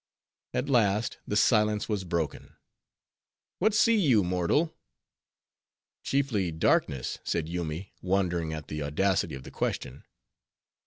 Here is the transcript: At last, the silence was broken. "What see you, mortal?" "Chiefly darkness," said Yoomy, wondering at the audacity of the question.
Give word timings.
At 0.55 0.67
last, 0.67 1.19
the 1.27 1.35
silence 1.35 1.87
was 1.87 2.05
broken. 2.05 2.55
"What 3.59 3.75
see 3.75 3.95
you, 3.97 4.23
mortal?" 4.23 4.73
"Chiefly 6.01 6.51
darkness," 6.51 7.19
said 7.23 7.47
Yoomy, 7.47 7.93
wondering 8.01 8.51
at 8.51 8.67
the 8.67 8.81
audacity 8.81 9.35
of 9.35 9.43
the 9.43 9.51
question. 9.51 10.03